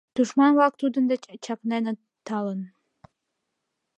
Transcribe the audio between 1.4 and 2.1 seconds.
чакненыт